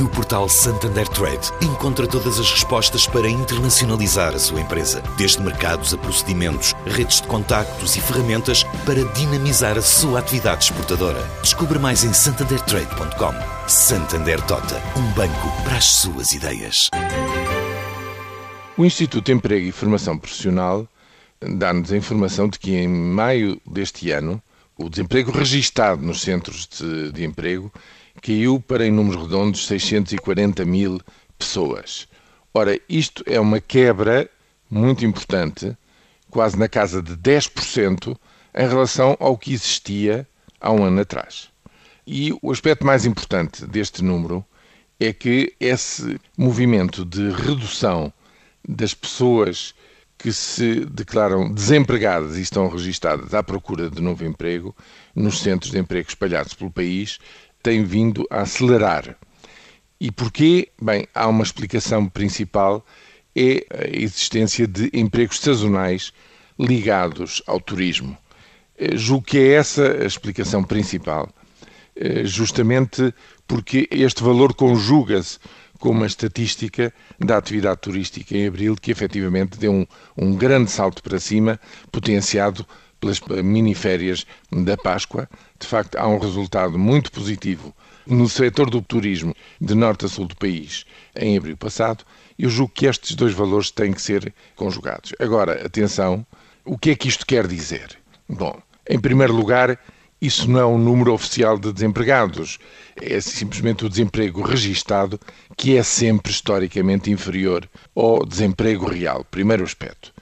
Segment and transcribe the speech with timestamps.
[0.00, 5.94] No portal Santander Trade, encontra todas as respostas para internacionalizar a sua empresa, desde mercados
[5.94, 11.22] a procedimentos, redes de contactos e ferramentas para dinamizar a sua atividade exportadora.
[11.42, 13.68] Descubra mais em santandertrade.com.
[13.68, 16.90] Santander Tota, um banco para as suas ideias.
[18.76, 20.88] O Instituto de Emprego e Formação Profissional
[21.40, 24.42] dá-nos a informação de que em maio deste ano
[24.76, 27.70] o desemprego registado nos centros de, de emprego
[28.22, 31.00] caiu para, em números redondos, 640 mil
[31.38, 32.08] pessoas.
[32.52, 34.30] Ora, isto é uma quebra
[34.70, 35.76] muito importante,
[36.30, 38.16] quase na casa de 10%,
[38.54, 40.26] em relação ao que existia
[40.60, 41.48] há um ano atrás.
[42.06, 44.44] E o aspecto mais importante deste número
[45.00, 48.12] é que esse movimento de redução
[48.66, 49.74] das pessoas
[50.16, 54.74] que se declaram desempregadas e estão registadas à procura de novo emprego
[55.14, 57.18] nos centros de emprego espalhados pelo país
[57.64, 59.16] tem vindo a acelerar.
[59.98, 60.68] E porquê?
[60.80, 62.84] Bem, há uma explicação principal,
[63.34, 66.12] é a existência de empregos sazonais
[66.58, 68.16] ligados ao turismo.
[68.76, 71.32] Eh, julgo que é essa a explicação principal,
[71.96, 73.14] eh, justamente
[73.48, 75.38] porque este valor conjuga-se
[75.78, 79.86] com uma estatística da atividade turística em abril que efetivamente deu um,
[80.18, 81.58] um grande salto para cima,
[81.90, 82.66] potenciado
[83.04, 85.28] pelas miniférias da Páscoa.
[85.58, 87.74] De facto, há um resultado muito positivo
[88.06, 90.84] no setor do turismo de norte a sul do país
[91.16, 92.04] em abril passado.
[92.38, 95.12] Eu julgo que estes dois valores têm que ser conjugados.
[95.18, 96.26] Agora, atenção,
[96.64, 97.98] o que é que isto quer dizer?
[98.28, 99.78] Bom, em primeiro lugar,
[100.20, 102.58] isso não é um número oficial de desempregados,
[102.96, 105.20] é simplesmente o desemprego registado,
[105.56, 109.24] que é sempre historicamente inferior ao desemprego real.
[109.30, 110.13] Primeiro aspecto.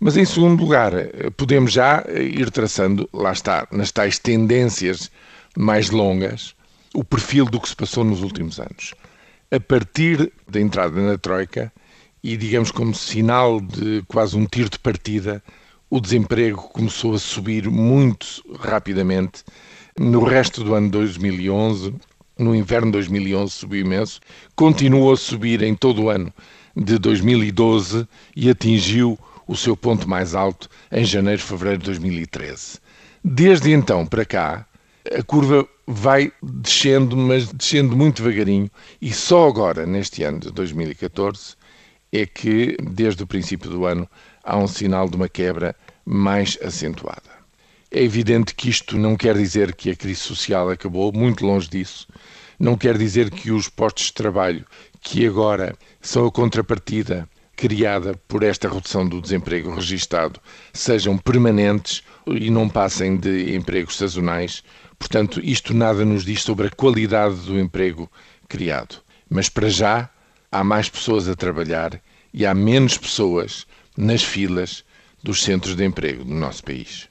[0.00, 0.92] Mas, em segundo lugar,
[1.36, 5.10] podemos já ir traçando, lá está, nas tais tendências
[5.56, 6.54] mais longas,
[6.94, 8.94] o perfil do que se passou nos últimos anos.
[9.50, 11.72] A partir da entrada na Troika,
[12.22, 15.42] e digamos como sinal de quase um tiro de partida,
[15.90, 18.26] o desemprego começou a subir muito
[18.58, 19.44] rapidamente.
[19.98, 21.94] No resto do ano 2011,
[22.36, 24.20] no inverno de 2011 subiu imenso,
[24.56, 26.32] continuou a subir em todo o ano
[26.74, 29.16] de 2012 e atingiu
[29.46, 32.78] o seu ponto mais alto em janeiro, fevereiro de 2013.
[33.22, 34.66] Desde então para cá,
[35.16, 41.56] a curva vai descendo, mas descendo muito devagarinho, e só agora, neste ano de 2014,
[42.12, 44.08] é que, desde o princípio do ano,
[44.42, 45.74] há um sinal de uma quebra
[46.04, 47.34] mais acentuada.
[47.90, 52.08] É evidente que isto não quer dizer que a crise social acabou, muito longe disso.
[52.58, 54.64] Não quer dizer que os postos de trabalho,
[55.00, 60.40] que agora são a contrapartida criada por esta redução do desemprego registado
[60.72, 64.62] sejam permanentes e não passem de empregos sazonais.
[64.98, 68.10] Portanto, isto nada nos diz sobre a qualidade do emprego
[68.48, 69.02] criado.
[69.28, 70.10] Mas para já
[70.50, 72.00] há mais pessoas a trabalhar
[72.32, 73.66] e há menos pessoas
[73.96, 74.84] nas filas
[75.22, 77.08] dos centros de emprego do nosso país.